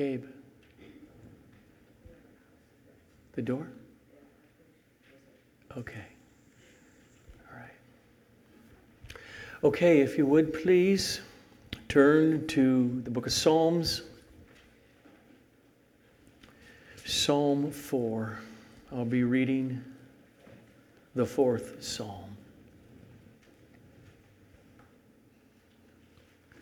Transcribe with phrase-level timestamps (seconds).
[0.00, 0.22] McCabe?
[3.34, 3.66] The door?
[5.76, 6.04] Okay.
[7.50, 9.14] All right.
[9.62, 11.20] Okay, if you would please
[11.88, 14.02] turn to the book of Psalms.
[17.04, 18.38] Psalm 4.
[18.92, 19.84] I'll be reading
[21.14, 22.36] the fourth psalm.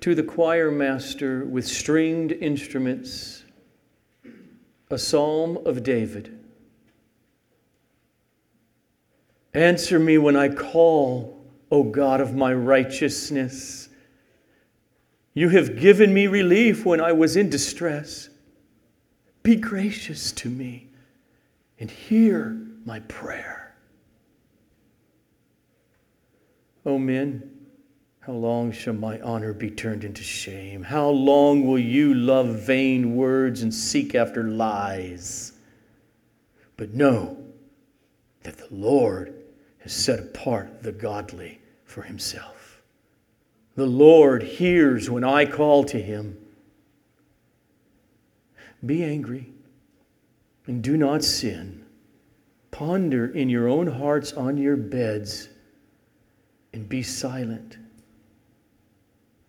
[0.08, 3.44] To the choir master with stringed instruments,
[4.90, 6.34] a psalm of David.
[9.52, 13.90] Answer me when I call, O God of my righteousness.
[15.34, 18.30] You have given me relief when I was in distress.
[19.42, 20.88] Be gracious to me
[21.78, 23.76] and hear my prayer.
[26.86, 27.57] O men,
[28.28, 30.82] how long shall my honor be turned into shame?
[30.82, 35.54] How long will you love vain words and seek after lies?
[36.76, 37.38] But know
[38.42, 39.34] that the Lord
[39.78, 42.82] has set apart the godly for himself.
[43.76, 46.36] The Lord hears when I call to him.
[48.84, 49.54] Be angry
[50.66, 51.86] and do not sin.
[52.72, 55.48] Ponder in your own hearts on your beds
[56.74, 57.78] and be silent.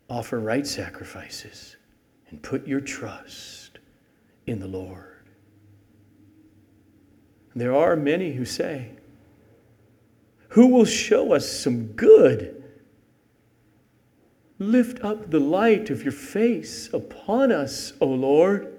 [0.10, 1.78] Offer right sacrifices
[2.30, 3.80] and put your trust
[4.48, 5.06] in the Lord.
[7.56, 8.92] There are many who say,
[10.50, 12.64] Who will show us some good?
[14.58, 18.78] Lift up the light of your face upon us, O Lord.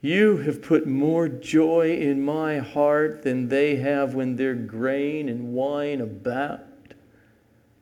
[0.00, 5.52] You have put more joy in my heart than they have when their grain and
[5.52, 6.62] wine abound.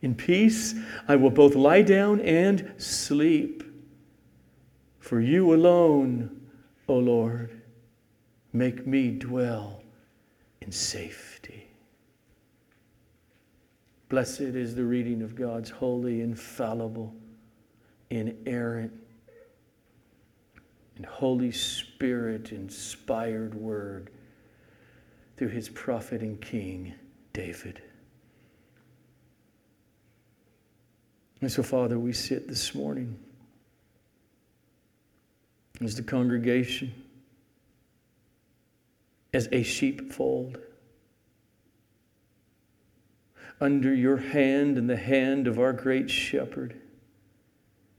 [0.00, 0.74] In peace
[1.06, 3.64] I will both lie down and sleep.
[5.00, 6.48] For you alone,
[6.86, 7.62] O Lord,
[8.52, 9.82] make me dwell
[10.60, 11.68] in safety.
[14.08, 17.14] Blessed is the reading of God's holy, infallible,
[18.10, 18.92] inerrant,
[20.96, 24.10] and Holy Spirit inspired word
[25.36, 26.94] through his prophet and king,
[27.32, 27.82] David.
[31.40, 33.16] And so, Father, we sit this morning
[35.80, 36.92] as the congregation,
[39.32, 40.58] as a sheepfold,
[43.60, 46.80] under your hand and the hand of our great shepherd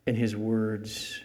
[0.06, 1.22] and his words.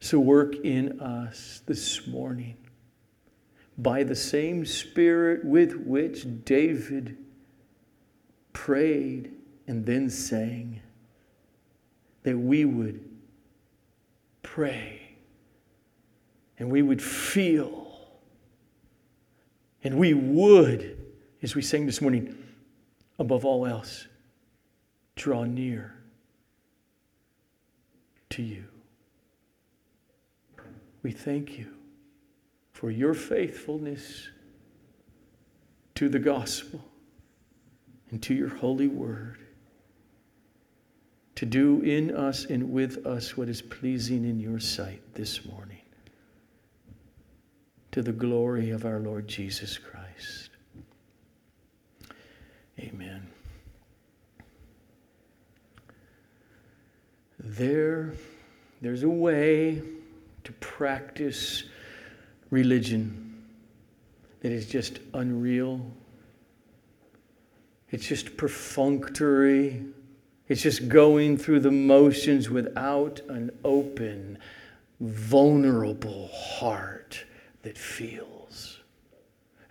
[0.00, 2.58] So, work in us this morning
[3.76, 7.16] by the same Spirit with which David
[8.54, 9.32] prayed
[9.66, 10.80] and then sang,
[12.22, 13.04] that we would
[14.42, 15.16] pray
[16.58, 17.84] and we would feel
[19.82, 20.96] and we would,
[21.42, 22.34] as we sang this morning,
[23.18, 24.08] above all else,
[25.14, 25.94] draw near
[28.30, 28.64] to you.
[31.02, 31.66] We thank you
[32.72, 34.30] for your faithfulness
[35.96, 36.82] to the gospel
[38.14, 39.38] and to your holy word,
[41.34, 45.82] to do in us and with us what is pleasing in your sight this morning,
[47.90, 50.50] to the glory of our Lord Jesus Christ.
[52.78, 53.26] Amen.
[57.40, 58.12] There,
[58.80, 59.82] there's a way
[60.44, 61.64] to practice
[62.50, 63.42] religion
[64.38, 65.84] that is just unreal.
[67.94, 69.84] It's just perfunctory.
[70.48, 74.38] It's just going through the motions without an open,
[74.98, 77.24] vulnerable heart
[77.62, 78.80] that feels,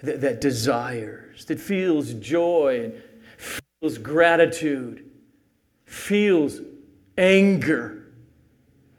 [0.02, 3.04] that, that desires, that feels joy, and
[3.82, 5.06] feels gratitude,
[5.86, 6.62] feels
[7.18, 8.04] anger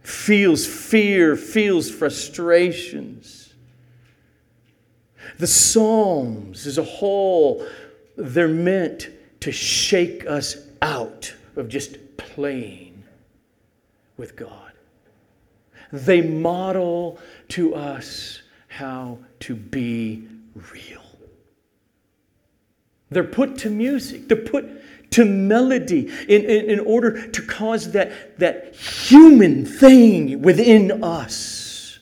[0.03, 3.55] feels fear, feels frustrations.
[5.39, 7.67] The Psalms as a whole,
[8.17, 9.09] they're meant
[9.45, 13.05] to shake us out of just playing
[14.17, 14.73] with God.
[15.93, 17.19] They model
[17.49, 20.27] to us how to be
[20.73, 21.03] real.
[23.11, 28.39] They're put to music, they're put to melody in, in, in order to cause that,
[28.39, 31.99] that human thing within us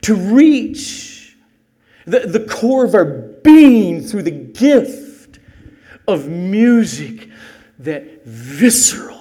[0.00, 1.36] to reach
[2.04, 5.01] the, the core of our being through the gift
[6.06, 7.28] of music
[7.78, 9.20] that visceral,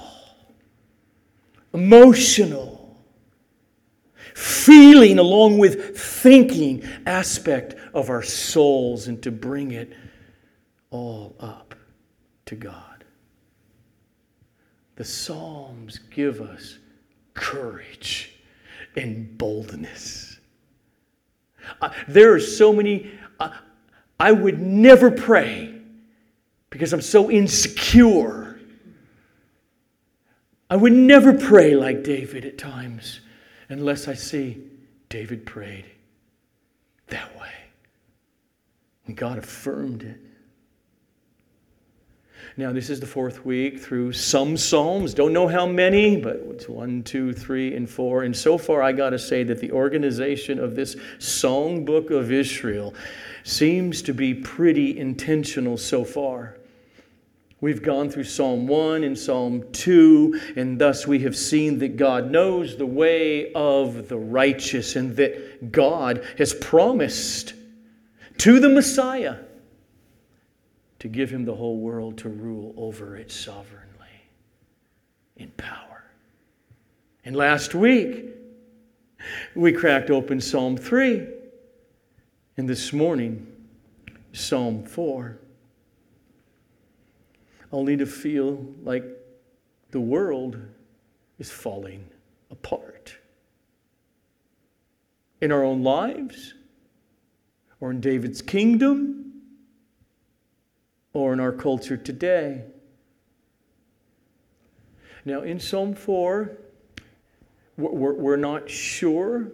[1.74, 2.98] emotional,
[4.36, 9.94] feeling along with thinking aspect of our souls and to bring it
[10.90, 11.76] all up
[12.46, 13.06] to God.
[14.96, 16.78] The Psalms give us
[17.34, 18.36] courage
[18.96, 20.40] and boldness.
[21.82, 23.52] Uh, there are so many, uh,
[24.20, 25.81] I would never pray
[26.72, 28.60] because I'm so insecure.
[30.70, 33.20] I would never pray like David at times
[33.70, 34.64] unless I see
[35.10, 35.86] David prayed
[37.08, 37.52] that way.
[39.06, 40.18] And God affirmed it.
[42.58, 45.14] Now, this is the fourth week through some Psalms.
[45.14, 48.24] Don't know how many, but it's one, two, three, and four.
[48.24, 52.94] And so far, I got to say that the organization of this songbook of Israel
[53.44, 56.58] seems to be pretty intentional so far.
[57.62, 62.32] We've gone through Psalm 1 and Psalm 2, and thus we have seen that God
[62.32, 67.54] knows the way of the righteous and that God has promised
[68.40, 69.38] to the Messiah
[70.98, 74.08] to give him the whole world to rule over it sovereignly
[75.38, 76.04] in power.
[77.24, 78.26] And last week,
[79.54, 81.28] we cracked open Psalm 3,
[82.58, 83.46] and this morning,
[84.34, 85.38] Psalm 4
[87.72, 89.04] only to feel like
[89.92, 90.58] the world
[91.40, 92.06] is falling
[92.50, 93.16] apart.
[95.40, 96.54] In our own lives,
[97.80, 99.34] or in David's kingdom,
[101.14, 102.64] or in our culture today.
[105.26, 106.58] Now, in Psalm 4,
[107.78, 109.52] we're not sure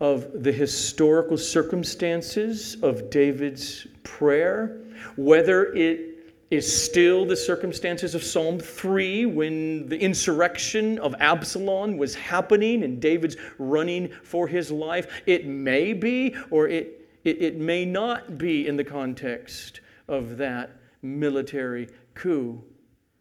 [0.00, 4.80] of the historical circumstances of David's prayer,
[5.16, 6.11] whether it
[6.52, 13.00] is still the circumstances of Psalm 3 when the insurrection of Absalom was happening and
[13.00, 15.22] David's running for his life.
[15.24, 20.76] It may be, or it, it, it may not be in the context of that
[21.00, 22.62] military coup.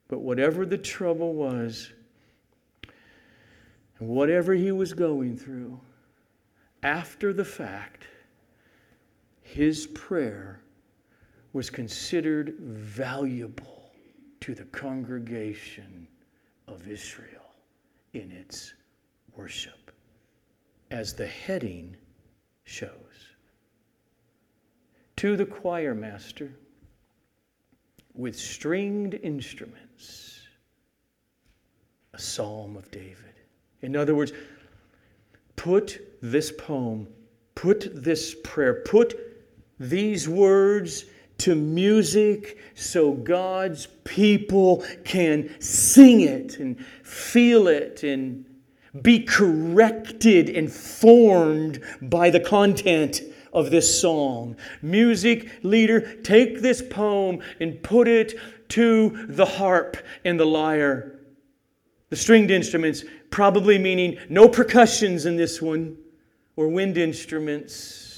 [0.09, 1.89] But whatever the trouble was,
[3.97, 5.79] and whatever he was going through,
[6.83, 8.07] after the fact,
[9.41, 10.60] his prayer
[11.53, 13.91] was considered valuable
[14.39, 16.07] to the congregation
[16.67, 17.53] of Israel
[18.13, 18.73] in its
[19.35, 19.91] worship,
[20.89, 21.95] as the heading
[22.63, 22.89] shows.
[25.17, 26.51] To the choir master
[28.13, 30.41] with stringed instruments,
[32.13, 33.15] a psalm of David.
[33.81, 34.33] In other words,
[35.55, 37.07] put this poem,
[37.55, 39.15] put this prayer, put
[39.79, 41.05] these words
[41.41, 48.45] to music so God's people can sing it and feel it and
[49.01, 53.21] be corrected and formed by the content
[53.53, 54.55] of this song.
[54.81, 58.33] Music leader, take this poem and put it
[58.69, 61.19] to the harp and the lyre.
[62.09, 65.97] The stringed instruments, probably meaning no percussions in this one,
[66.55, 68.10] or wind instruments.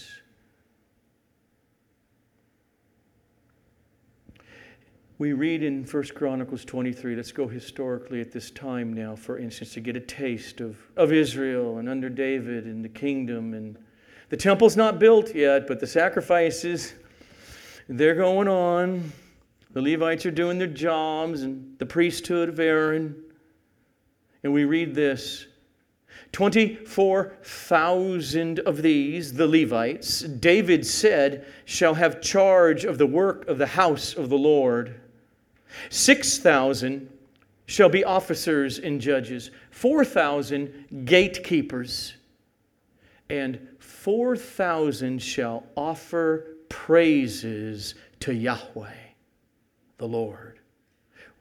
[5.24, 9.72] We read in 1 Chronicles 23, let's go historically at this time now, for instance,
[9.72, 13.53] to get a taste of, of Israel and under David and the kingdom.
[13.53, 13.77] And
[14.27, 16.96] the temple's not built yet, but the sacrifices,
[17.88, 19.13] they're going on.
[19.72, 23.15] The Levites are doing their jobs and the priesthood of Aaron.
[24.44, 25.46] And we read this
[26.34, 33.68] 24,000 of these, the Levites, David said, shall have charge of the work of the
[33.68, 35.00] house of the Lord.
[35.89, 37.10] 6,000
[37.65, 42.15] shall be officers and judges, 4,000 gatekeepers,
[43.30, 48.94] and 4,000 shall offer praises to Yahweh,
[49.98, 50.60] the Lord,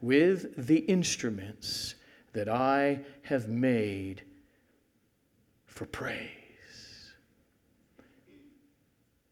[0.01, 1.95] with the instruments
[2.33, 4.23] that I have made
[5.65, 6.29] for praise.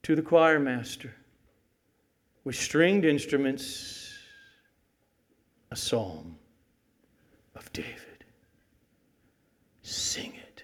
[0.03, 1.13] To the choir master,
[2.43, 4.10] with stringed instruments,
[5.71, 6.35] a psalm
[7.55, 8.25] of David.
[9.81, 10.63] Sing it.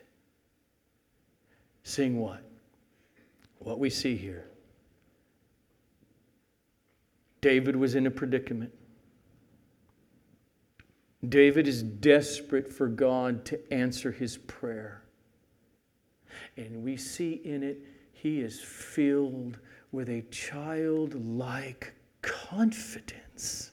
[1.83, 2.43] Sing what?
[3.59, 4.45] What we see here.
[7.41, 8.73] David was in a predicament.
[11.27, 15.03] David is desperate for God to answer his prayer.
[16.57, 17.79] And we see in it,
[18.11, 19.57] he is filled
[19.91, 23.71] with a childlike confidence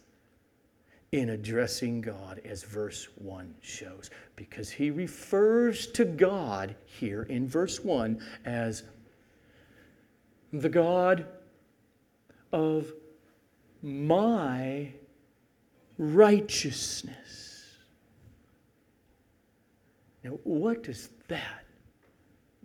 [1.14, 7.78] in addressing God, as verse 1 shows, because he refers to God here in verse
[7.78, 8.82] 1 as
[10.52, 11.24] the God
[12.52, 12.92] of
[13.80, 14.92] my
[15.98, 17.62] righteousness.
[20.24, 21.64] Now, what does that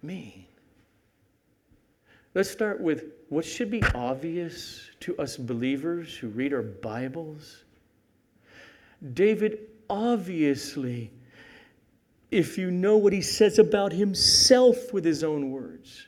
[0.02, 0.46] mean?
[2.34, 7.66] Let's start with what should be obvious to us believers who read our Bibles.
[9.14, 11.12] David obviously,
[12.32, 16.08] if you know what he says about himself with his own words,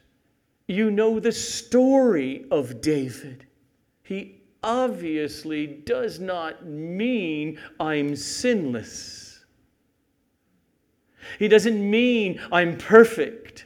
[0.68, 3.46] you know the story of David.
[4.04, 9.44] He obviously does not mean I'm sinless.
[11.40, 13.66] He doesn't mean I'm perfect.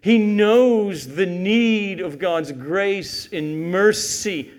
[0.00, 4.50] He knows the need of God's grace and mercy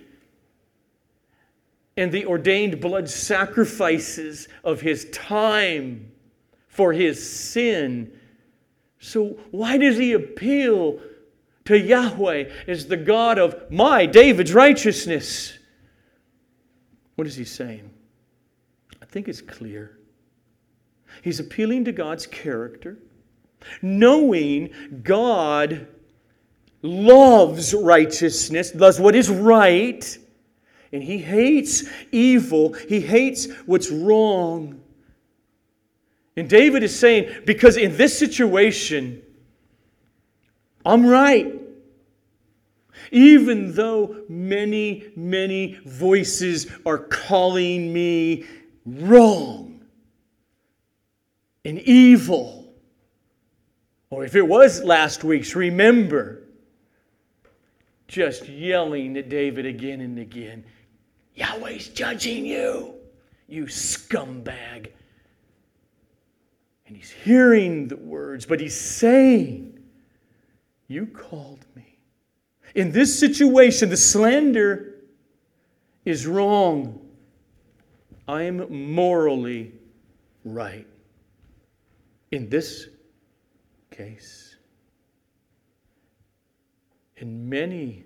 [1.96, 6.12] and the ordained blood sacrifices of his time
[6.68, 8.12] for his sin.
[9.00, 11.00] So, why does he appeal
[11.66, 15.58] to Yahweh as the God of my, David's righteousness?
[17.16, 17.90] What is he saying?
[19.02, 20.00] I think it's clear.
[21.22, 22.98] He's appealing to God's character
[23.82, 24.70] knowing
[25.04, 25.88] God
[26.82, 30.18] loves righteousness, does what is right,
[30.94, 34.80] and he hates evil, he hates what's wrong.
[36.38, 39.24] And David is saying, because in this situation,
[40.86, 41.52] I'm right.
[43.12, 48.46] Even though many, many voices are calling me
[48.86, 49.82] wrong
[51.66, 52.72] and evil.
[54.12, 56.44] Or if it was last week's, remember
[58.08, 60.64] just yelling at David again and again
[61.36, 62.94] Yahweh's judging you,
[63.48, 64.92] you scumbag.
[66.88, 69.80] And he's hearing the words, but he's saying,
[70.88, 71.98] You called me.
[72.76, 74.96] In this situation, the slander
[76.06, 77.00] is wrong.
[78.28, 79.74] I am morally
[80.44, 80.88] right.
[82.32, 82.88] In this
[83.92, 84.56] case.
[87.18, 88.04] And many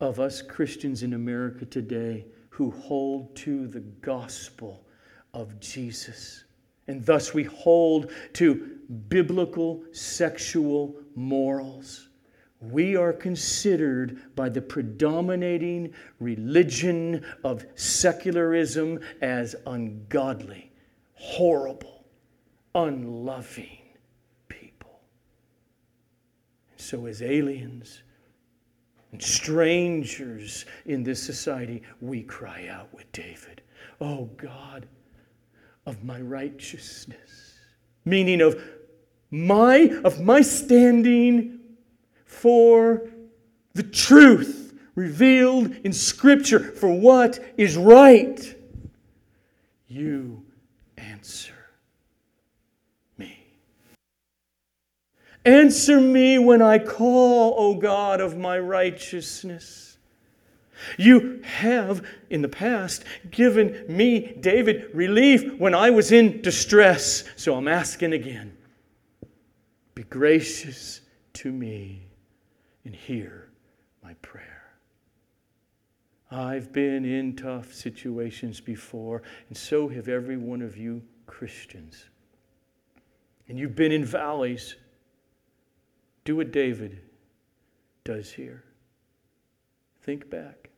[0.00, 4.84] of us Christians in America today who hold to the gospel
[5.32, 6.44] of Jesus.
[6.88, 8.78] And thus we hold to
[9.08, 12.08] biblical sexual morals.
[12.60, 20.70] We are considered by the predominating religion of secularism as ungodly,
[21.14, 22.04] horrible,
[22.74, 23.78] unloving.
[24.48, 25.00] People.
[26.72, 28.02] And so, as aliens
[29.12, 33.62] and strangers in this society, we cry out with David,
[34.00, 34.86] Oh God
[35.86, 37.54] of my righteousness,
[38.04, 38.62] meaning of
[39.30, 41.60] my of my standing
[42.24, 43.08] for
[43.74, 48.56] the truth revealed in scripture for what is right.
[49.88, 50.44] You
[50.96, 51.49] answer
[55.44, 59.96] Answer me when I call, O God of my righteousness.
[60.98, 67.24] You have, in the past, given me, David, relief when I was in distress.
[67.36, 68.56] So I'm asking again
[69.94, 71.02] be gracious
[71.34, 72.06] to me
[72.84, 73.50] and hear
[74.02, 74.46] my prayer.
[76.30, 82.04] I've been in tough situations before, and so have every one of you Christians.
[83.48, 84.76] And you've been in valleys
[86.30, 87.00] do what David
[88.04, 88.62] does here.
[90.02, 90.70] Think back.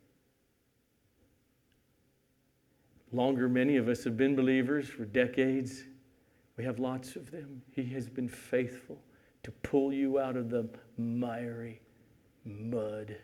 [3.13, 5.85] Longer, many of us have been believers for decades.
[6.57, 7.61] We have lots of them.
[7.71, 8.99] He has been faithful
[9.43, 11.83] to pull you out of the miry
[12.47, 13.15] mud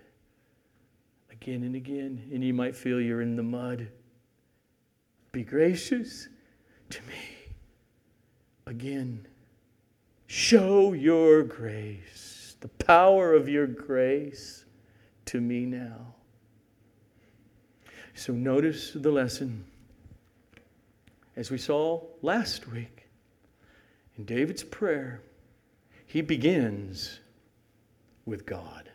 [1.33, 2.29] again and again.
[2.31, 3.89] And you might feel you're in the mud.
[5.33, 6.29] Be gracious
[6.91, 7.55] to me
[8.67, 9.27] again.
[10.31, 14.67] Show your grace, the power of your grace
[15.25, 16.15] to me now.
[18.13, 19.65] So notice the lesson.
[21.35, 23.09] As we saw last week
[24.19, 25.23] in David's prayer,
[26.05, 27.21] he begins
[28.27, 28.91] with God.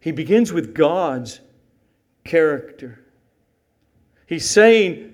[0.00, 1.40] He begins with God's
[2.24, 3.04] character.
[4.26, 5.12] He's saying,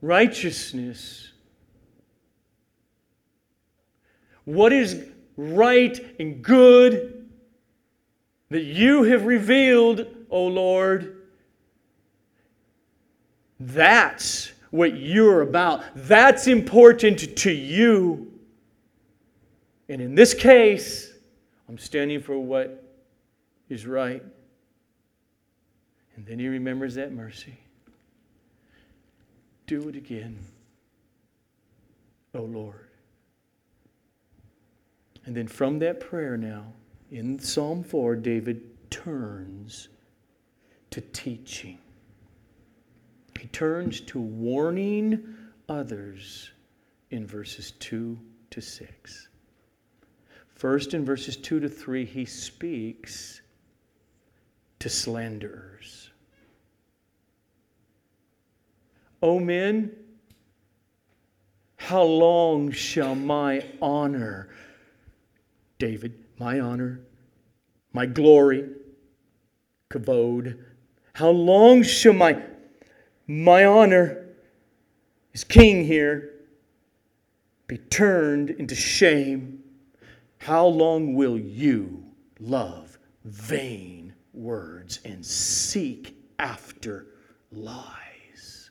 [0.00, 1.30] righteousness
[4.44, 7.28] what is right and good
[8.50, 11.22] that you have revealed, O Lord.
[13.58, 15.82] That's what you're about.
[15.94, 18.32] That's important to you.
[19.88, 21.12] And in this case,
[21.68, 22.84] I'm standing for what
[23.68, 24.22] is right.
[26.16, 27.58] And then he remembers that mercy.
[29.66, 30.38] Do it again,
[32.34, 32.83] O Lord.
[35.26, 36.72] And then from that prayer now,
[37.10, 39.88] in Psalm 4, David turns
[40.90, 41.78] to teaching.
[43.38, 45.36] He turns to warning
[45.68, 46.50] others
[47.10, 48.18] in verses 2
[48.50, 49.28] to 6.
[50.54, 53.40] First, in verses 2 to 3, he speaks
[54.78, 56.10] to slanderers.
[59.22, 59.90] O men,
[61.76, 64.48] how long shall my honor,
[65.78, 67.00] David, my honor,
[67.92, 68.68] my glory,
[69.90, 70.58] kavod,
[71.14, 72.42] how long shall my,
[73.26, 74.26] my honor,
[75.32, 76.30] is king here,
[77.66, 79.62] be turned into shame?
[80.38, 82.04] How long will you
[82.38, 87.06] love vain words and seek after
[87.50, 88.70] lies?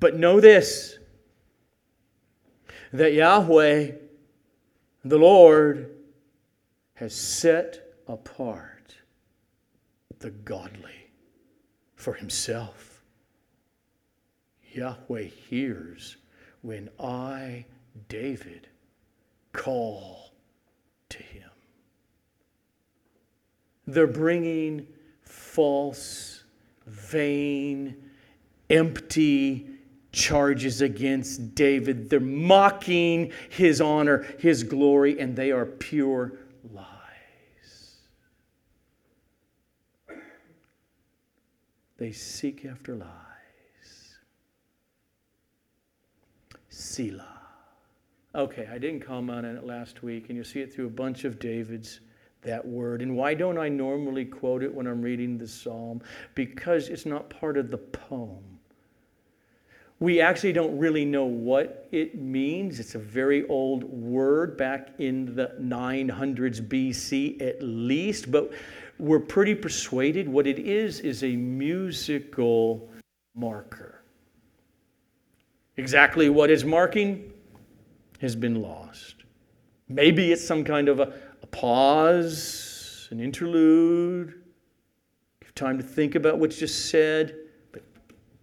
[0.00, 0.98] But know this
[2.92, 3.92] that Yahweh,
[5.04, 5.94] the Lord,
[6.94, 8.96] has set apart
[10.18, 11.10] the godly
[11.94, 13.04] for himself.
[14.72, 16.16] Yahweh hears
[16.62, 17.64] when I,
[18.08, 18.68] David,
[19.52, 20.32] call
[21.08, 21.50] to him.
[23.86, 24.86] They're bringing
[25.22, 26.42] false,
[26.86, 27.96] vain,
[28.68, 29.77] empty
[30.18, 32.10] charges against David.
[32.10, 36.32] They're mocking his honor, his glory, and they are pure
[36.72, 36.86] lies.
[41.96, 43.08] They seek after lies.
[46.68, 47.40] Selah.
[48.34, 51.24] Okay, I didn't comment on it last week, and you'll see it through a bunch
[51.24, 52.00] of David's
[52.42, 53.02] that word.
[53.02, 56.00] And why don't I normally quote it when I'm reading the psalm?
[56.34, 58.57] Because it's not part of the poem.
[60.00, 62.78] We actually don't really know what it means.
[62.78, 68.52] It's a very old word back in the 900s BC at least, but
[68.98, 72.88] we're pretty persuaded what it is is a musical
[73.34, 74.02] marker.
[75.76, 77.32] Exactly what is marking?
[78.20, 79.14] has been lost.
[79.88, 84.42] Maybe it's some kind of a, a pause, an interlude,
[85.40, 87.36] give time to think about what's just said.
[87.70, 87.82] But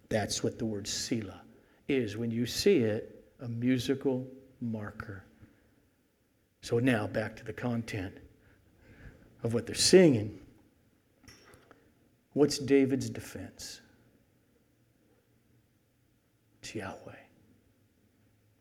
[0.07, 1.41] that's what the word Selah
[1.87, 4.25] is when you see it, a musical
[4.61, 5.23] marker.
[6.61, 8.17] So now back to the content
[9.43, 10.39] of what they're singing.
[12.33, 13.81] What's David's defense?
[16.61, 17.13] It's Yahweh.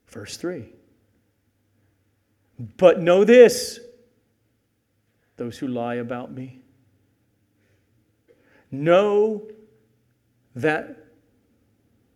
[0.08, 0.68] Verse 3.
[2.76, 3.80] But know this
[5.36, 6.60] those who lie about me.
[8.70, 9.48] Know
[10.54, 11.03] that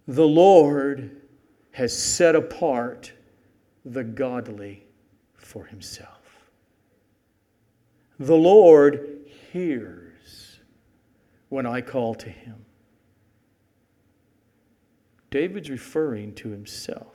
[0.08, 1.20] the Lord
[1.72, 3.12] has set apart
[3.84, 4.86] the godly
[5.36, 6.48] for himself.
[8.18, 9.20] The Lord
[9.52, 10.60] hears
[11.50, 12.64] when I call to him.
[15.30, 17.14] David's referring to himself.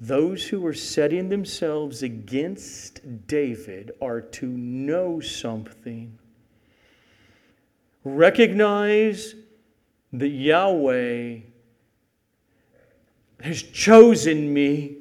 [0.00, 6.18] Those who are setting themselves against David are to know something.
[8.02, 9.36] Recognize
[10.12, 11.38] that Yahweh
[13.40, 14.96] has chosen me.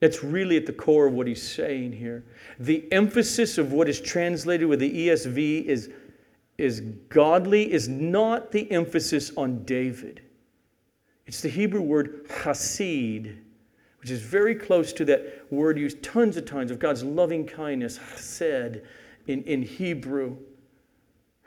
[0.00, 2.24] That's really at the core of what he's saying here.
[2.58, 5.90] The emphasis of what is translated with the ESV is,
[6.58, 10.20] is godly, is not the emphasis on David.
[11.26, 13.36] It's the Hebrew word hasid,
[14.00, 17.96] which is very close to that word used tons of times of God's loving kindness,
[17.96, 18.82] hesed,
[19.26, 20.36] in, in Hebrew.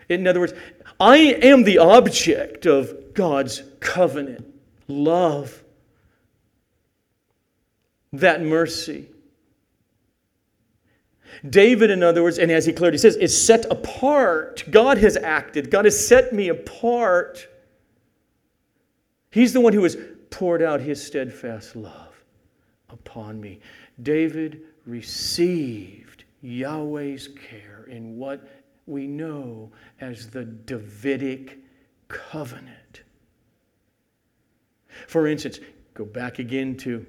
[0.09, 0.53] In other words,
[0.99, 4.45] I am the object of God's covenant,
[4.87, 5.63] love,
[8.11, 9.07] that mercy.
[11.47, 14.63] David, in other words, and as he clearly says, is set apart.
[14.69, 15.71] God has acted.
[15.71, 17.47] God has set me apart
[19.31, 19.97] He's the one who has
[20.31, 22.23] poured out his steadfast love
[22.89, 23.59] upon me.
[24.01, 28.47] David received Yahweh's care in what
[28.89, 29.71] we know
[30.01, 31.59] as the Davidic
[32.07, 33.03] covenant.
[35.07, 35.59] For instance,
[35.93, 37.05] go back again to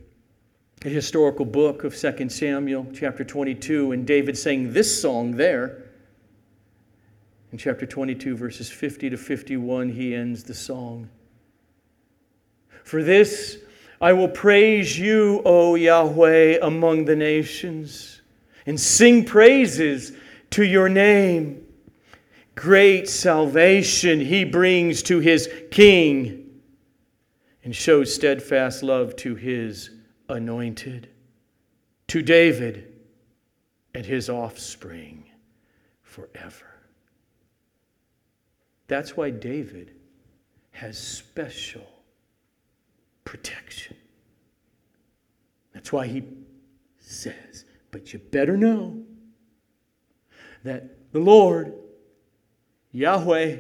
[0.81, 5.85] the historical book of 2 Samuel, chapter 22, and David sang this song there.
[7.53, 11.09] In chapter 22, verses 50 to 51, he ends the song.
[12.85, 13.59] For this
[14.01, 18.23] I will praise you, O Yahweh, among the nations,
[18.64, 20.12] and sing praises
[20.51, 21.60] to your name.
[22.61, 26.61] Great salvation he brings to his king
[27.64, 29.88] and shows steadfast love to his
[30.29, 31.09] anointed,
[32.09, 32.92] to David
[33.94, 35.25] and his offspring
[36.03, 36.66] forever.
[38.88, 39.94] That's why David
[40.73, 41.88] has special
[43.25, 43.96] protection.
[45.73, 46.25] That's why he
[46.99, 49.03] says, But you better know
[50.62, 51.73] that the Lord,
[52.92, 53.59] Yahweh,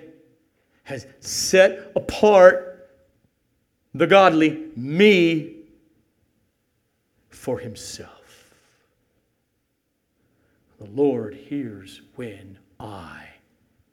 [0.84, 2.90] has set apart
[3.94, 5.56] the godly, me,
[7.28, 8.54] for himself.
[10.78, 13.28] The Lord hears when I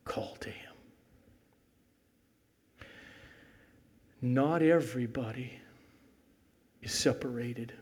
[0.06, 0.74] call to him.
[4.22, 5.60] Not everybody
[6.82, 7.74] is separated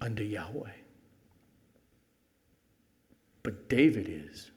[0.00, 0.70] unto Yahweh.
[3.42, 4.50] But David is.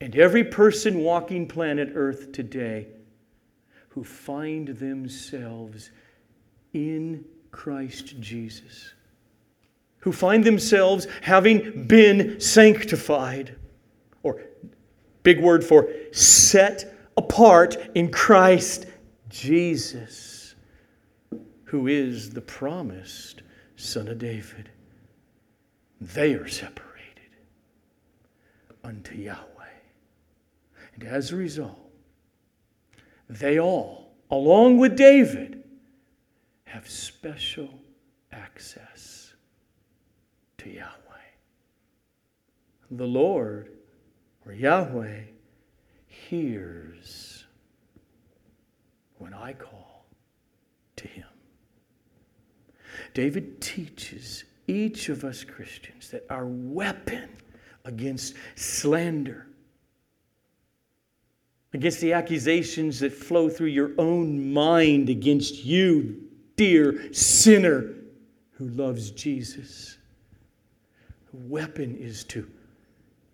[0.00, 2.88] And every person walking planet Earth today
[3.90, 5.90] who find themselves
[6.72, 8.94] in Christ Jesus,
[9.98, 13.56] who find themselves having been sanctified,
[14.22, 14.40] or
[15.22, 18.86] big word for set apart in Christ
[19.28, 20.54] Jesus,
[21.64, 23.42] who is the promised
[23.76, 24.70] Son of David.
[26.00, 26.86] They are separated
[28.82, 29.49] unto Yahweh.
[30.94, 31.90] And as a result,
[33.28, 35.62] they all, along with David,
[36.64, 37.68] have special
[38.32, 39.34] access
[40.58, 40.86] to Yahweh.
[42.90, 43.70] The Lord,
[44.44, 45.20] or Yahweh,
[46.06, 47.44] hears
[49.18, 50.04] when I call
[50.96, 51.26] to him.
[53.14, 57.28] David teaches each of us Christians that our weapon
[57.84, 59.46] against slander,
[61.72, 66.20] against the accusations that flow through your own mind against you,
[66.56, 67.94] dear sinner
[68.52, 69.98] who loves Jesus,
[71.32, 72.50] the weapon is to,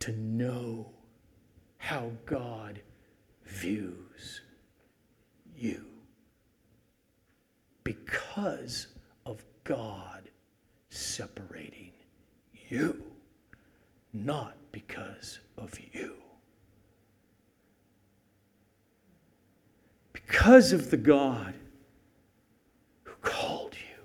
[0.00, 0.90] to know
[1.78, 2.80] how God
[3.44, 4.42] views
[5.56, 5.84] you
[7.82, 8.88] because
[9.24, 10.28] of God
[10.90, 11.92] separating
[12.68, 13.02] you,
[14.12, 16.16] not because of you.
[20.26, 21.54] Because of the God
[23.04, 24.02] who called you.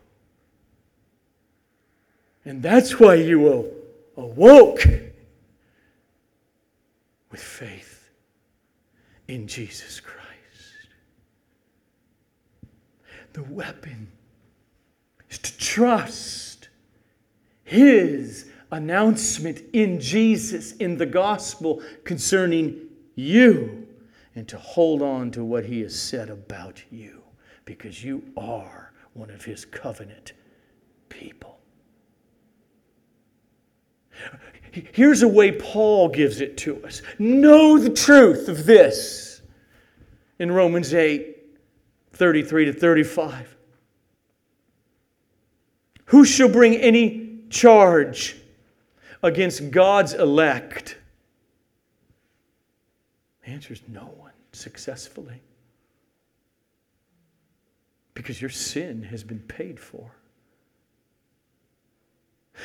[2.45, 3.71] And that's why you
[4.17, 4.85] awoke
[7.31, 8.09] with faith
[9.27, 10.21] in Jesus Christ.
[13.33, 14.09] The weapon
[15.29, 16.69] is to trust
[17.63, 22.79] His announcement in Jesus, in the gospel concerning
[23.15, 23.80] you,
[24.35, 27.21] and to hold on to what He has said about you,
[27.65, 30.33] because you are one of His covenant
[31.09, 31.59] people.
[34.71, 39.41] Here's a way Paul gives it to us know the truth of this
[40.39, 41.37] in Romans 8
[42.13, 43.55] 33 to 35.
[46.05, 48.37] Who shall bring any charge
[49.23, 50.97] against God's elect?
[53.51, 55.41] Answer is no one successfully.
[58.13, 60.15] Because your sin has been paid for.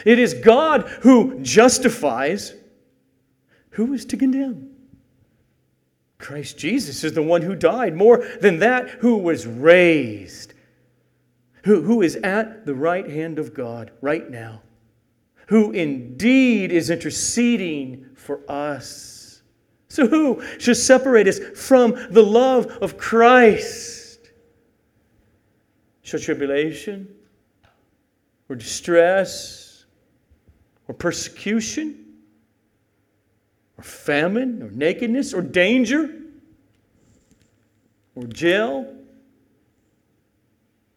[0.04, 2.54] It is God who justifies.
[3.70, 4.70] Who is to condemn?
[6.18, 7.94] Christ Jesus is the one who died.
[7.94, 10.54] More than that, who was raised.
[11.64, 14.62] Who, who is at the right hand of God right now.
[15.48, 19.15] Who indeed is interceding for us.
[19.88, 24.30] So, who shall separate us from the love of Christ?
[26.02, 27.08] Shall tribulation
[28.48, 29.66] or distress?
[30.88, 32.04] or persecution
[33.78, 36.22] or famine or nakedness or danger
[38.14, 38.94] or jail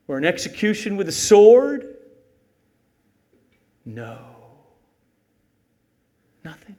[0.08, 1.98] or an execution with a sword?
[3.86, 4.20] No.
[6.44, 6.76] Nothing.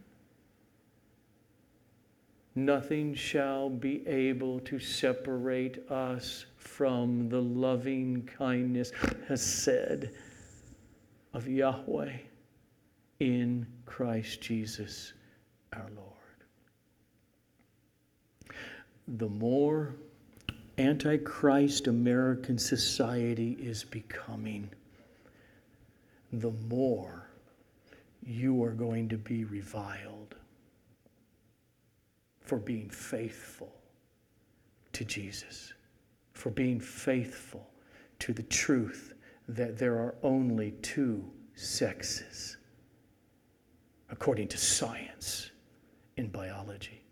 [2.55, 8.91] Nothing shall be able to separate us from the loving kindness,
[9.29, 10.11] hesed
[11.33, 12.17] of Yahweh
[13.21, 15.13] in Christ Jesus
[15.73, 16.07] our Lord.
[19.07, 19.95] The more
[20.79, 24.71] Antichrist American society is becoming,
[26.33, 27.29] the more
[28.25, 30.35] you are going to be reviled
[32.51, 33.73] for being faithful
[34.93, 35.73] to Jesus,
[36.33, 37.71] for being faithful
[38.19, 39.15] to the truth
[39.47, 42.57] that there are only two sexes,
[44.11, 45.53] according to science
[46.17, 47.05] in biology.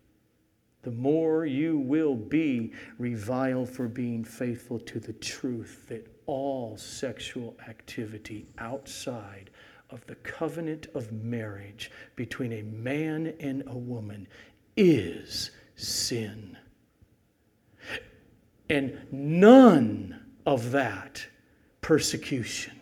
[0.82, 7.56] The more you will be reviled for being faithful to the truth that all sexual
[7.68, 9.50] activity outside
[9.90, 14.26] of the covenant of marriage between a man and a woman
[14.78, 16.56] is sin.
[18.70, 21.26] And none of that
[21.80, 22.78] persecution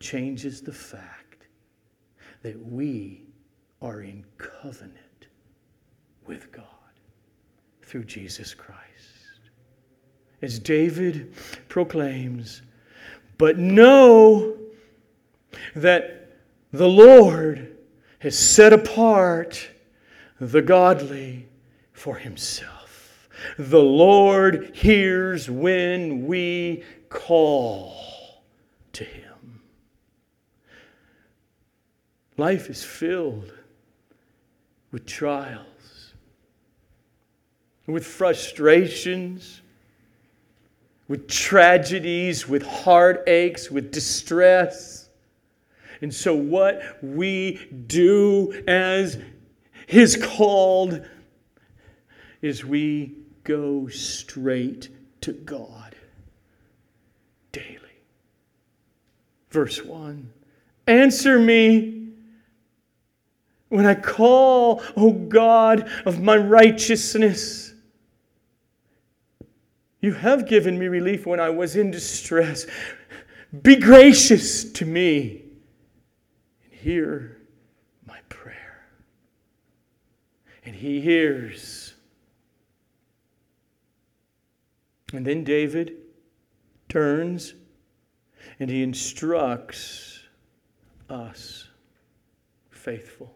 [0.00, 1.46] changes the fact
[2.42, 3.22] that we
[3.80, 5.28] are in covenant
[6.26, 6.64] with God
[7.82, 8.80] through Jesus Christ.
[10.42, 11.34] As David
[11.68, 12.62] proclaims,
[13.38, 14.56] but know
[15.76, 16.38] that
[16.72, 17.76] the Lord
[18.20, 19.68] has set apart
[20.40, 21.46] the godly
[21.92, 23.28] for himself.
[23.58, 27.94] The Lord hears when we call
[28.92, 29.60] to him.
[32.36, 33.52] Life is filled
[34.92, 36.14] with trials,
[37.86, 39.60] with frustrations,
[41.06, 45.10] with tragedies, with heartaches, with distress.
[46.00, 49.18] And so, what we do as
[49.94, 51.04] is called
[52.42, 54.88] is we go straight
[55.20, 55.94] to God
[57.52, 57.78] daily.
[59.50, 60.32] Verse 1
[60.86, 62.08] Answer me
[63.68, 67.72] when I call, O God of my righteousness.
[70.00, 72.66] You have given me relief when I was in distress.
[73.62, 75.42] Be gracious to me
[76.64, 77.36] and hear
[78.06, 78.86] my prayer.
[80.64, 81.94] And he hears.
[85.12, 85.96] And then David
[86.88, 87.54] turns
[88.58, 90.20] and he instructs
[91.08, 91.68] us,
[92.70, 93.34] faithful,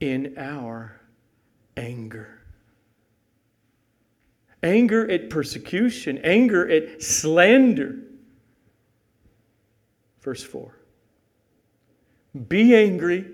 [0.00, 1.00] in our
[1.76, 2.40] anger.
[4.62, 7.98] Anger at persecution, anger at slander.
[10.20, 10.76] Verse 4
[12.48, 13.26] Be angry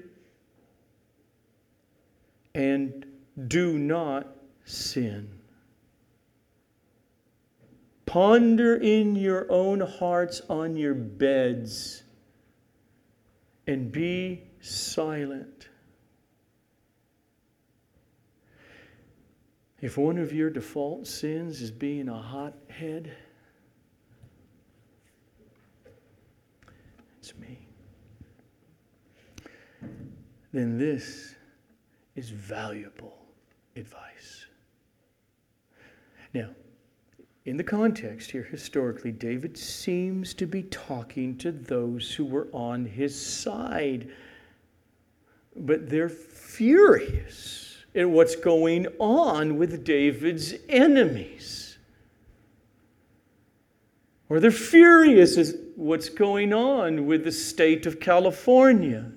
[2.59, 3.07] and
[3.47, 4.27] do not
[4.65, 5.31] sin.
[8.05, 12.03] Ponder in your own hearts on your beds
[13.69, 15.69] and be silent.
[19.81, 23.13] If one of your default sins is being a hothead,
[27.21, 27.69] it's me.
[30.53, 31.37] Then this
[32.19, 33.17] is valuable
[33.77, 34.47] advice.
[36.35, 36.49] Now,
[37.45, 42.85] in the context here, historically, David seems to be talking to those who were on
[42.85, 44.11] his side.
[45.55, 51.79] But they're furious at what's going on with David's enemies.
[54.29, 59.13] Or they're furious at what's going on with the state of California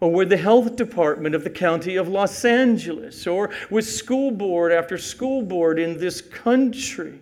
[0.00, 4.72] or with the health department of the county of Los Angeles, or with school board
[4.72, 7.20] after school board in this country.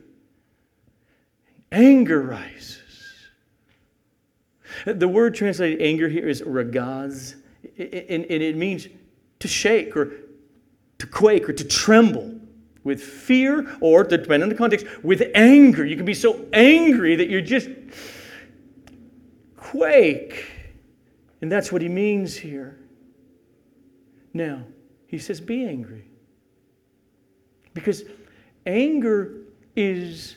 [1.73, 2.81] Anger rises.
[4.87, 7.35] The word translated anger here is ragaz,
[7.77, 8.87] and it means
[9.41, 10.13] to shake or
[10.99, 12.35] to quake or to tremble
[12.85, 15.85] with fear or, depending on the context, with anger.
[15.85, 17.69] You can be so angry that you just
[19.57, 20.47] quake.
[21.41, 22.79] And that's what he means here.
[24.35, 24.65] Now,
[25.07, 26.05] he says, be angry.
[27.75, 28.05] Because
[28.67, 29.43] anger
[29.77, 30.37] is,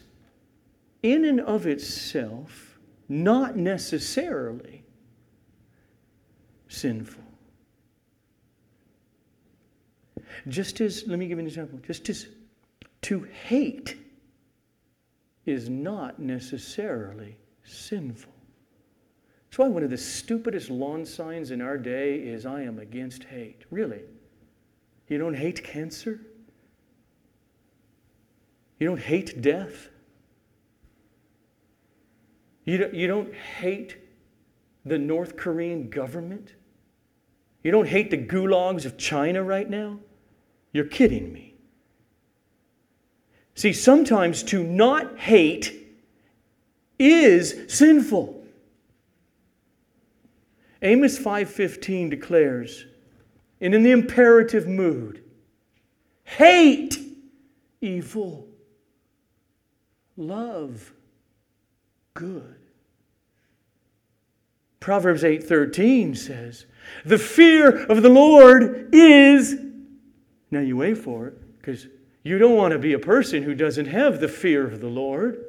[1.02, 4.84] in and of itself, not necessarily
[6.68, 7.24] sinful.
[10.48, 12.28] Just as, let me give you an example, just as
[13.02, 13.98] to hate
[15.46, 18.32] is not necessarily sinful.
[19.52, 23.26] That's why one of the stupidest lawn signs in our day is I am against
[23.26, 23.66] hate.
[23.70, 24.00] Really?
[25.10, 26.22] You don't hate cancer?
[28.80, 29.90] You don't hate death?
[32.64, 33.98] You don't, you don't hate
[34.86, 36.54] the North Korean government?
[37.62, 40.00] You don't hate the gulags of China right now?
[40.72, 41.56] You're kidding me.
[43.56, 45.94] See, sometimes to not hate
[46.98, 48.41] is sinful.
[50.82, 52.86] Amos 5:15 declares,
[53.60, 55.24] and in the imperative mood,
[56.24, 56.98] hate
[57.82, 58.48] evil,
[60.18, 60.94] love
[62.14, 62.56] good.
[64.80, 66.66] Proverbs 8:13 says,
[67.06, 69.60] "The fear of the Lord is
[70.50, 71.88] Now you wait for it because
[72.24, 75.44] you don't want to be a person who doesn't have the fear of the Lord.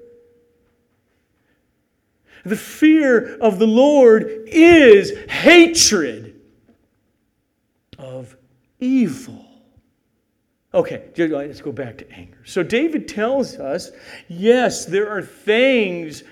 [2.45, 6.41] The fear of the Lord is hatred
[7.99, 8.37] of
[8.81, 9.47] evil.
[10.75, 12.39] Okay, let's go back to anger.
[12.45, 13.91] So David tells us
[14.29, 16.25] yes, there are things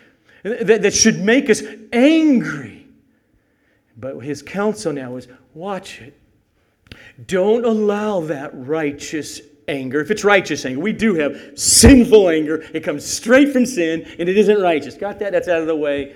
[0.43, 2.87] that, that should make us angry.
[3.97, 6.19] But his counsel now is watch it.
[7.27, 10.01] Don't allow that righteous anger.
[10.01, 12.65] If it's righteous anger, we do have sinful anger.
[12.75, 14.95] It comes straight from sin and it isn't righteous.
[14.95, 15.33] Got that?
[15.33, 16.15] That's out of the way.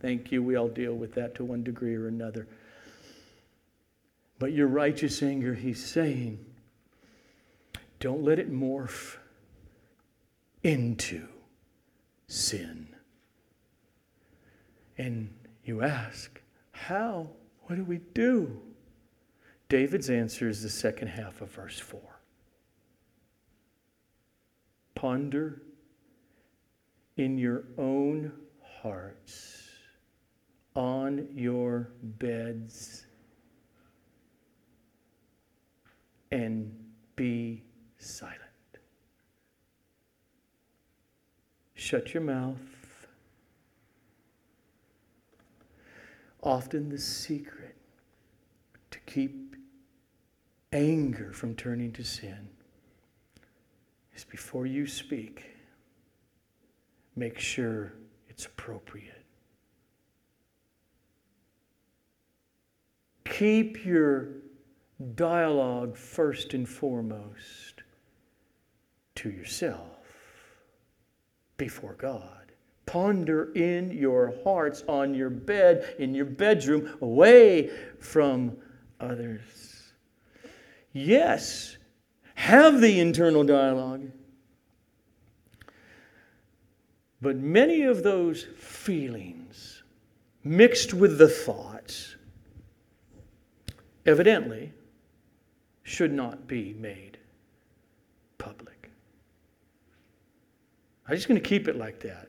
[0.00, 0.42] Thank you.
[0.42, 2.46] We all deal with that to one degree or another.
[4.38, 6.44] But your righteous anger, he's saying,
[8.00, 9.16] don't let it morph
[10.62, 11.28] into
[12.26, 12.88] sin.
[14.96, 15.32] And
[15.64, 16.40] you ask,
[16.72, 17.28] how?
[17.64, 18.60] What do we do?
[19.68, 22.00] David's answer is the second half of verse 4.
[25.00, 25.62] Ponder
[27.16, 28.32] in your own
[28.82, 29.66] hearts,
[30.76, 33.06] on your beds,
[36.30, 36.70] and
[37.16, 37.62] be
[37.96, 38.36] silent.
[41.72, 42.58] Shut your mouth.
[46.42, 47.74] Often the secret
[48.90, 49.56] to keep
[50.74, 52.50] anger from turning to sin
[54.20, 55.44] is before you speak,
[57.16, 57.94] make sure
[58.28, 59.24] it's appropriate.
[63.24, 64.28] Keep your
[65.14, 67.82] dialogue first and foremost
[69.14, 69.98] to yourself
[71.56, 72.52] before God.
[72.84, 78.56] Ponder in your hearts, on your bed, in your bedroom, away from
[78.98, 79.92] others.
[80.92, 81.76] Yes,
[82.40, 84.10] have the internal dialogue.
[87.20, 89.82] But many of those feelings,
[90.42, 92.16] mixed with the thoughts,
[94.06, 94.72] evidently
[95.82, 97.18] should not be made
[98.38, 98.90] public.
[101.06, 102.28] I'm just going to keep it like that.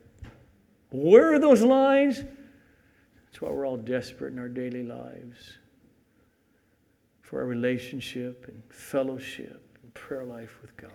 [0.90, 2.18] Where are those lines?
[2.18, 5.58] That's why we're all desperate in our daily lives
[7.22, 10.92] for our relationship and fellowship prayer life with God.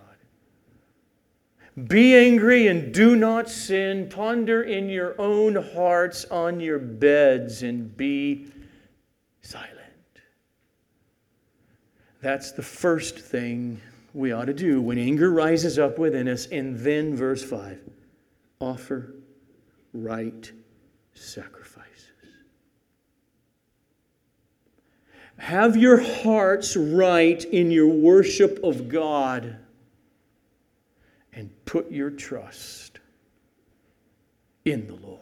[1.88, 4.09] Be angry and do not sin.
[4.09, 8.46] Ponder in your own hearts on your beds and be
[9.42, 9.72] silent.
[12.22, 13.80] That's the first thing
[14.14, 16.46] we ought to do when anger rises up within us.
[16.46, 17.78] And then, verse 5
[18.59, 19.14] offer
[19.92, 20.50] right
[21.12, 21.75] sacrifices.
[25.38, 29.59] Have your hearts right in your worship of God
[31.33, 32.99] and put your trust
[34.64, 35.20] in the Lord.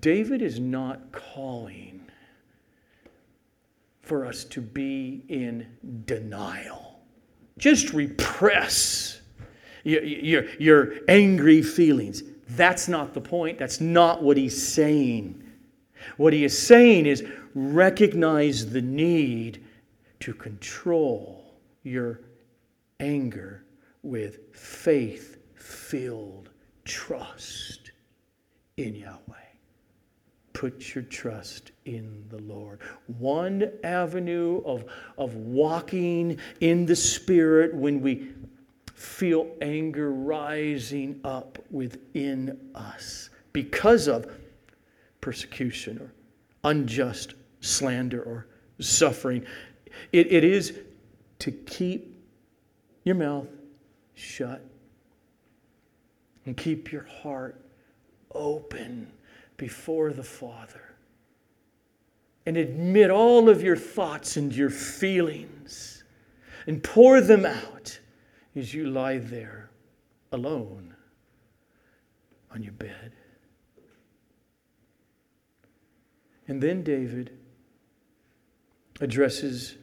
[0.00, 2.02] David is not calling
[4.02, 5.66] for us to be in
[6.04, 7.00] denial.
[7.58, 9.20] Just repress
[9.84, 12.22] your, your, your angry feelings.
[12.50, 13.58] That's not the point.
[13.58, 15.42] That's not what he's saying.
[16.16, 19.64] What he is saying is recognize the need
[20.20, 22.20] to control your
[23.00, 23.64] anger
[24.02, 26.50] with faith filled
[26.84, 27.92] trust
[28.76, 29.34] in Yahweh.
[30.52, 32.80] Put your trust in the Lord.
[33.18, 34.86] One avenue of,
[35.16, 38.32] of walking in the Spirit when we
[38.92, 44.26] feel anger rising up within us because of
[45.20, 46.12] persecution or
[46.64, 48.46] unjust slander or
[48.80, 49.44] suffering.
[50.12, 50.78] It, it is
[51.40, 52.16] to keep
[53.04, 53.48] your mouth
[54.14, 54.64] shut
[56.46, 57.60] and keep your heart
[58.34, 59.10] open
[59.56, 60.94] before the Father
[62.46, 66.04] and admit all of your thoughts and your feelings
[66.66, 68.00] and pour them out
[68.56, 69.70] as you lie there
[70.32, 70.94] alone
[72.52, 73.12] on your bed.
[76.48, 77.30] And then David
[79.00, 79.76] addresses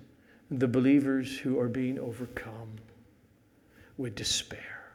[0.52, 2.74] the believers who are being overcome
[3.98, 4.92] with despair.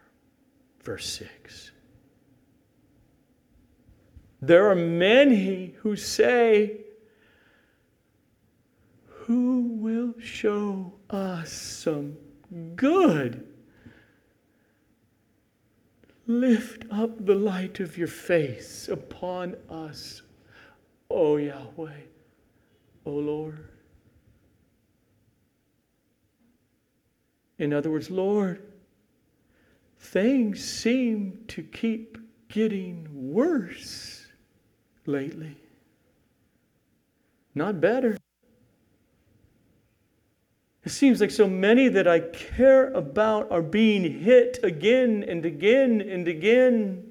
[0.83, 1.71] Verse 6.
[4.43, 6.81] There are many who say,
[9.07, 12.17] Who will show us some
[12.75, 13.47] good?
[16.27, 20.23] Lift up the light of your face upon us,
[21.11, 22.03] O Yahweh,
[23.05, 23.67] O Lord.
[27.59, 28.63] In other words, Lord,
[29.99, 32.17] things seem to keep
[32.49, 34.27] getting worse
[35.05, 35.57] lately.
[37.55, 38.17] Not better.
[40.85, 46.01] It seems like so many that I care about are being hit again and again
[46.01, 47.10] and again.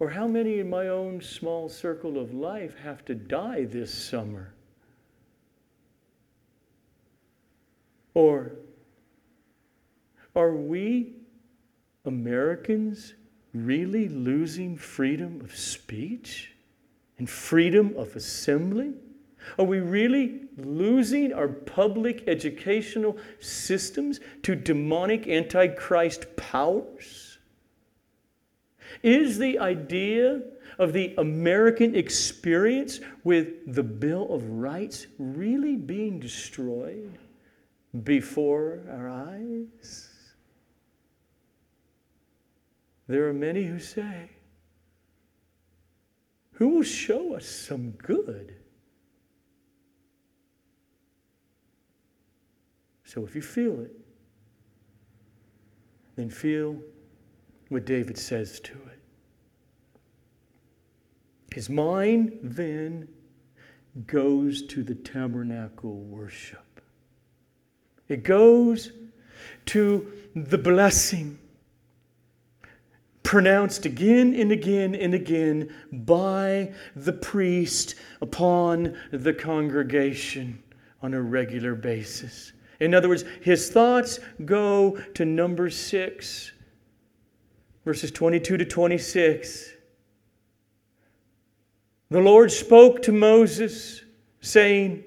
[0.00, 4.54] Or how many in my own small circle of life have to die this summer?
[8.14, 8.52] Or
[10.36, 11.14] are we
[12.04, 13.14] Americans
[13.52, 16.52] really losing freedom of speech
[17.18, 18.92] and freedom of assembly?
[19.58, 27.27] Are we really losing our public educational systems to demonic antichrist powers?
[29.02, 30.42] Is the idea
[30.78, 37.18] of the American experience with the Bill of Rights really being destroyed
[38.04, 40.08] before our eyes?
[43.06, 44.30] There are many who say,
[46.52, 48.54] Who will show us some good?
[53.04, 53.92] So if you feel it,
[56.16, 56.76] then feel
[57.68, 59.00] what David says to it.
[61.54, 63.08] His mind then
[64.06, 66.80] goes to the tabernacle worship.
[68.08, 68.92] It goes
[69.66, 71.38] to the blessing
[73.28, 80.62] pronounced again and again and again by the priest upon the congregation
[81.02, 82.54] on a regular basis.
[82.80, 86.52] In other words, his thoughts go to Numbers six,
[87.88, 89.72] verses 22 to 26.
[92.10, 94.02] The Lord spoke to Moses,
[94.42, 95.04] saying,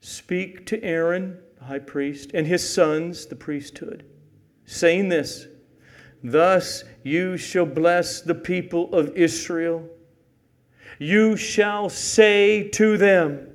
[0.00, 4.04] Speak to Aaron, the high priest, and his sons, the priesthood,
[4.66, 5.48] saying this
[6.22, 9.88] Thus you shall bless the people of Israel.
[11.00, 13.48] You shall say to them,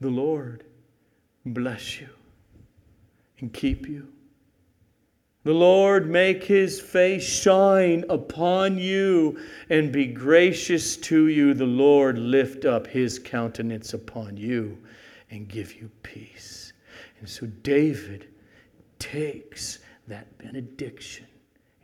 [0.00, 0.62] The Lord
[1.44, 2.08] bless you
[3.40, 4.06] and keep you.
[5.44, 9.38] The Lord make his face shine upon you
[9.70, 11.54] and be gracious to you.
[11.54, 14.78] The Lord lift up his countenance upon you
[15.30, 16.72] and give you peace.
[17.20, 18.28] And so David
[18.98, 19.78] takes
[20.08, 21.26] that benediction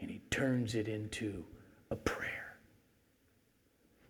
[0.01, 1.45] and he turns it into
[1.91, 2.57] a prayer.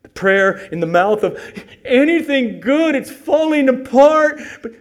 [0.03, 1.39] The prayer in the mouth of
[1.85, 4.73] anything good, it's falling apart, but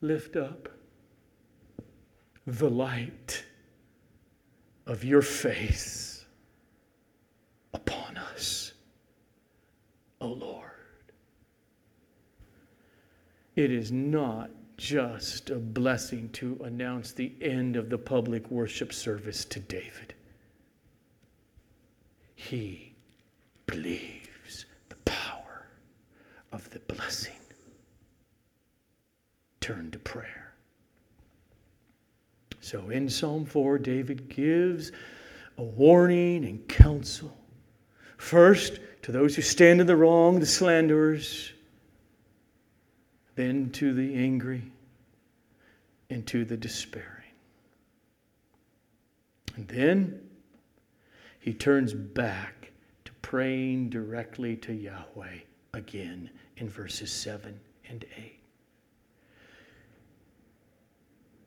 [0.00, 0.68] lift up
[2.46, 3.44] the light
[4.86, 6.26] of your face
[7.72, 8.72] upon us,
[10.20, 10.70] O Lord.
[13.56, 19.44] It is not just a blessing to announce the end of the public worship service
[19.46, 20.14] to David.
[22.34, 22.94] He
[23.66, 25.66] believes the power
[26.52, 27.32] of the blessing.
[29.60, 30.43] Turn to prayer.
[32.64, 34.90] So in Psalm 4, David gives
[35.58, 37.36] a warning and counsel.
[38.16, 41.52] First, to those who stand in the wrong, the slanderers
[43.34, 44.62] then to the angry,
[46.08, 47.34] and to the despairing.
[49.56, 50.26] And then
[51.40, 52.70] he turns back
[53.04, 55.40] to praying directly to Yahweh
[55.74, 57.60] again in verses 7
[57.90, 58.40] and 8.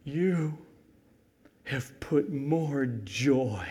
[0.03, 0.55] You
[1.68, 3.68] have put more joy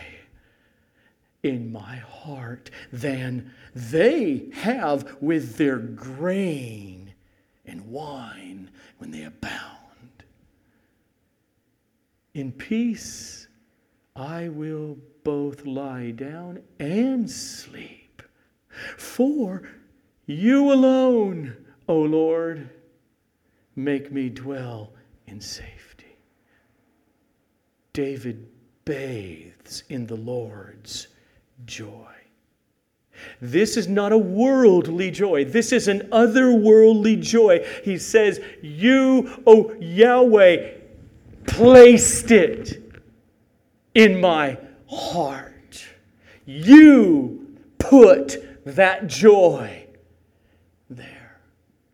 [1.43, 7.13] in my heart than they have with their grain
[7.65, 10.23] and wine when they abound.
[12.33, 13.47] In peace,
[14.15, 18.21] I will both lie down and sleep.
[18.97, 19.63] For
[20.27, 22.69] you alone, O Lord,
[23.75, 24.93] make me dwell
[25.25, 25.76] in safety.
[27.97, 28.47] David
[28.85, 31.07] bathes in the Lord's
[31.65, 32.13] joy.
[33.41, 35.45] This is not a worldly joy.
[35.45, 37.65] This is an otherworldly joy.
[37.83, 40.73] He says, You, O Yahweh,
[41.47, 42.83] placed it
[43.95, 45.83] in my heart.
[46.45, 49.86] You put that joy.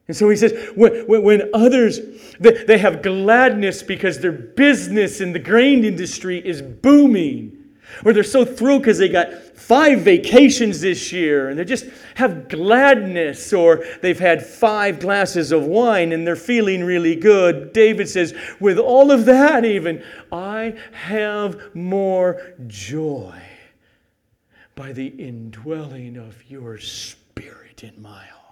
[0.08, 2.00] And so he says, when, when, others,
[2.40, 7.64] they, they have gladness because their business in the grain industry is booming
[8.04, 11.86] or they're so thrilled because they got five vacations this year and they just
[12.16, 17.74] have gladness, or they've had five glasses of wine and they're feeling really good.
[17.74, 23.42] David says, with all of that, even, I have more joy
[24.76, 28.43] by the indwelling of your spirit in my heart.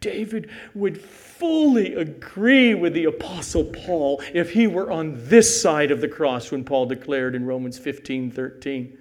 [0.00, 6.00] David would fully agree with the Apostle Paul if he were on this side of
[6.00, 8.98] the cross when Paul declared in Romans 15 13,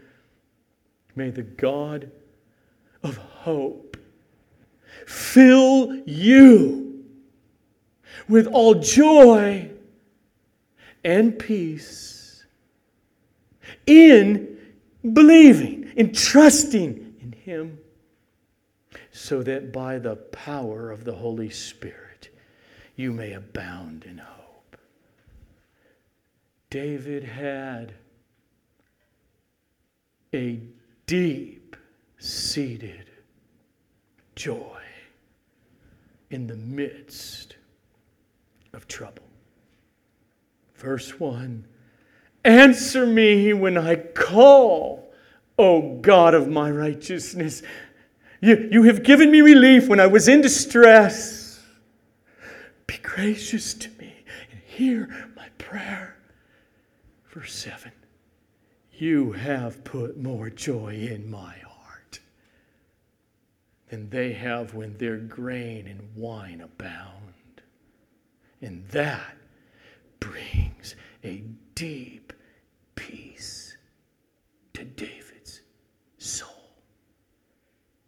[1.15, 2.11] May the God
[3.03, 3.97] of hope
[5.05, 7.03] fill you
[8.27, 9.69] with all joy
[11.03, 12.45] and peace
[13.87, 14.57] in
[15.13, 17.78] believing, in trusting in Him,
[19.19, 22.29] so that by the power of the Holy Spirit,
[22.95, 24.77] you may abound in hope.
[26.69, 27.93] David had
[30.33, 30.61] a
[31.05, 31.75] deep
[32.17, 33.09] seated
[34.37, 34.81] joy
[36.29, 37.57] in the midst
[38.71, 39.27] of trouble.
[40.75, 41.65] Verse 1
[42.45, 45.11] Answer me when I call,
[45.57, 47.61] O God of my righteousness.
[48.41, 51.61] You, you have given me relief when I was in distress.
[52.87, 54.13] Be gracious to me
[54.51, 56.15] and hear my prayer.
[57.33, 57.91] Verse 7
[58.93, 62.19] You have put more joy in my heart
[63.89, 67.17] than they have when their grain and wine abound.
[68.61, 69.37] And that
[70.19, 71.43] brings a
[71.75, 72.33] deep
[72.95, 73.77] peace
[74.73, 75.61] to David's
[76.17, 76.49] soul.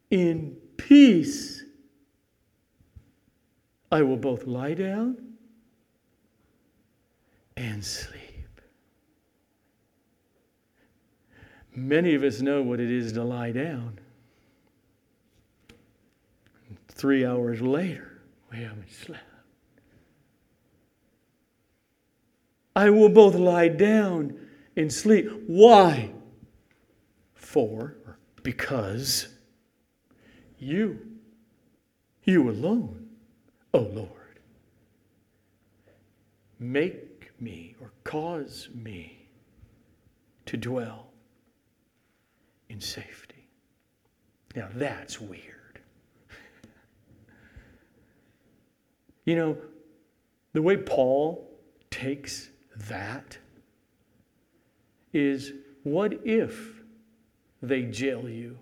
[0.10, 0.58] In
[1.02, 1.64] peace
[3.92, 5.18] I will both lie down
[7.58, 8.62] and sleep.
[11.76, 14.00] Many of us know what it is to lie down.
[16.88, 18.22] Three hours later,
[18.52, 19.24] we haven't slept.
[22.76, 24.38] I will both lie down
[24.78, 25.30] and sleep.
[25.48, 26.12] Why?
[27.34, 29.28] For, or because
[30.62, 31.00] you,
[32.24, 33.02] you alone
[33.74, 34.40] O Lord,
[36.60, 39.30] make me or cause me
[40.46, 41.08] to dwell
[42.70, 43.48] in safety.
[44.56, 45.80] Now that's weird.
[49.26, 49.58] you know,
[50.52, 51.50] the way Paul
[51.90, 53.38] takes that
[55.14, 55.54] is
[55.84, 56.82] what if
[57.62, 58.58] they jail you?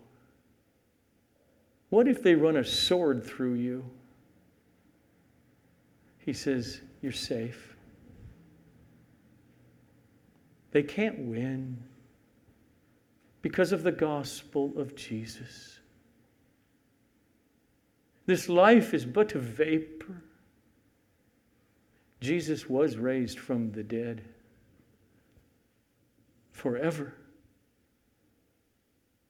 [1.90, 3.84] What if they run a sword through you?
[6.20, 7.76] He says, You're safe.
[10.72, 11.84] They can't win
[13.42, 15.80] because of the gospel of Jesus.
[18.28, 20.22] This life is but a vapor.
[22.20, 24.24] Jesus was raised from the dead
[26.52, 27.16] forever.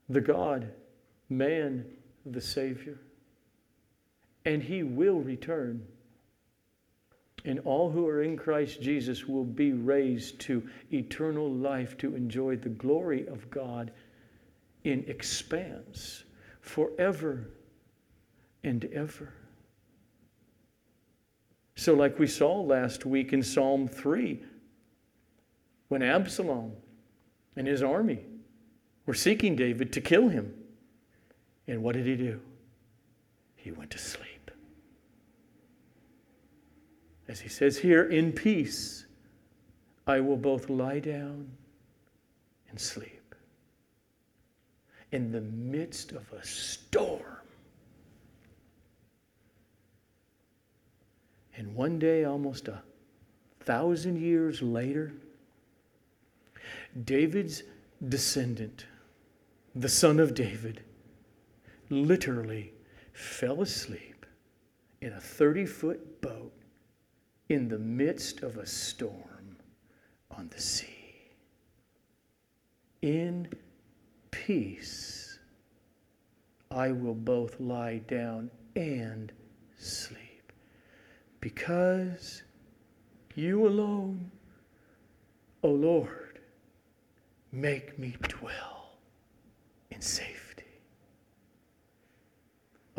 [0.09, 0.71] The God,
[1.29, 1.85] man,
[2.25, 2.99] the Savior.
[4.45, 5.85] And he will return
[7.45, 12.57] and all who are in Christ Jesus will be raised to eternal life to enjoy
[12.57, 13.91] the glory of God
[14.83, 16.23] in expanse
[16.61, 17.49] forever
[18.63, 19.33] and ever.
[21.75, 24.43] So, like we saw last week in Psalm 3,
[25.87, 26.73] when Absalom
[27.55, 28.19] and his army
[29.05, 30.53] were seeking David to kill him,
[31.69, 32.41] and what did he do?
[33.55, 34.39] He went to sleep
[37.29, 39.05] as he says here, in peace
[40.07, 41.47] I will both lie down
[42.69, 43.35] and sleep.
[45.11, 47.21] In the midst of a storm.
[51.55, 52.81] And one day, almost a
[53.61, 55.13] thousand years later,
[57.03, 57.61] David's
[58.07, 58.85] descendant,
[59.75, 60.81] the son of David,
[61.89, 62.73] literally
[63.13, 64.25] fell asleep
[65.01, 66.53] in a 30 foot boat
[67.49, 69.57] in the midst of a storm
[70.31, 70.95] on the sea.
[73.01, 73.47] In
[74.31, 75.39] peace,
[76.69, 79.31] I will both lie down and
[79.77, 80.51] sleep.
[81.41, 82.43] Because
[83.35, 84.31] you alone,
[85.63, 86.39] O Lord,
[87.51, 88.97] make me dwell
[89.89, 90.38] in safety.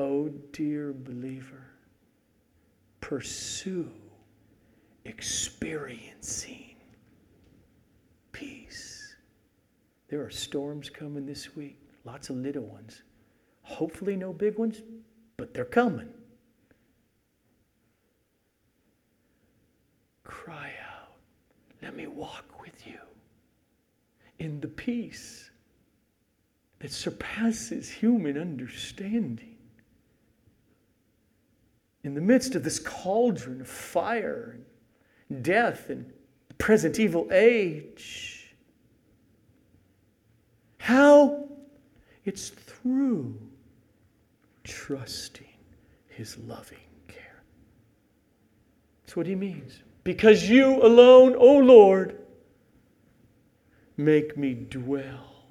[0.01, 1.67] O dear believer,
[3.03, 3.91] pursue
[5.05, 6.77] experiencing
[8.33, 9.15] peace.
[10.09, 11.77] There are storms coming this week,
[12.07, 13.03] lots of little ones.
[13.61, 14.81] Hopefully, no big ones,
[15.37, 16.09] but they're coming.
[20.25, 21.13] Cry out,
[21.83, 22.99] let me walk with you
[24.39, 25.51] in the peace
[26.79, 29.50] that surpasses human understanding.
[32.03, 34.59] In the midst of this cauldron of fire
[35.29, 36.11] and death and
[36.49, 38.55] the present evil age,
[40.79, 41.49] how
[42.25, 43.39] it's through
[44.65, 45.47] trusting
[46.09, 46.79] his loving
[47.09, 47.43] care.
[49.03, 49.83] That's what he means.
[50.05, 52.19] Because you alone, O Lord,
[53.97, 55.45] make me dwell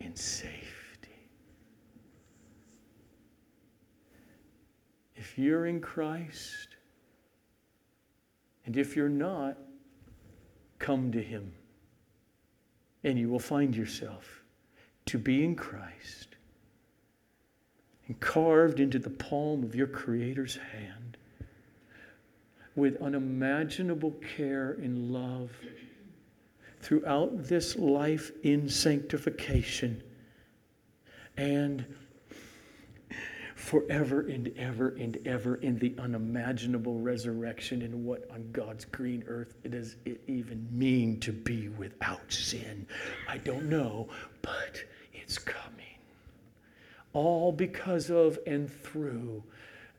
[0.00, 0.63] in safety.
[5.34, 6.68] If you're in Christ,
[8.64, 9.58] and if you're not,
[10.78, 11.52] come to him,
[13.02, 14.44] and you will find yourself
[15.06, 16.36] to be in Christ
[18.06, 21.16] and carved into the palm of your Creator's hand
[22.76, 25.50] with unimaginable care and love
[26.80, 30.00] throughout this life in sanctification
[31.36, 31.84] and
[33.54, 39.54] forever and ever and ever in the unimaginable resurrection and what on God's green earth
[39.70, 42.86] does it even mean to be without sin.
[43.28, 44.08] I don't know,
[44.42, 44.82] but
[45.12, 45.62] it's coming.
[47.12, 49.42] All because of and through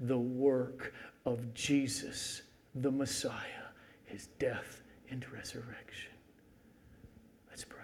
[0.01, 0.93] the work
[1.25, 2.41] of Jesus,
[2.75, 3.69] the Messiah,
[4.05, 6.11] his death and resurrection.
[7.49, 7.79] Let's pray.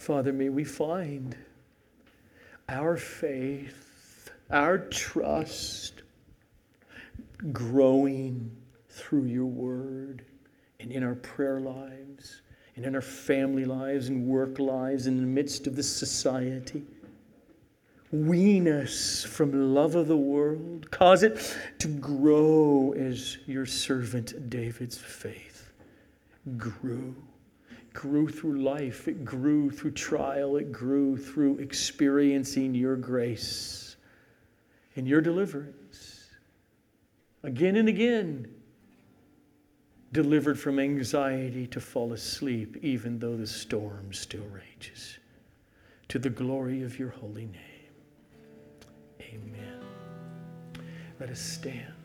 [0.00, 1.36] Father, may we find
[2.70, 6.00] our faith, our trust
[7.52, 8.50] growing
[8.88, 10.24] through your word
[10.80, 12.40] and in our prayer lives
[12.76, 16.82] and in our family lives and work lives in the midst of this society.
[18.10, 20.90] Wean us from love of the world.
[20.90, 25.72] Cause it to grow as your servant David's faith
[26.56, 27.14] grew.
[28.00, 33.96] Grew through life, it grew through trial, it grew through experiencing your grace
[34.96, 36.30] and your deliverance.
[37.42, 38.48] Again and again,
[40.12, 45.18] delivered from anxiety to fall asleep, even though the storm still rages.
[46.08, 47.92] To the glory of your holy name.
[49.20, 49.82] Amen.
[51.20, 51.99] Let us stand.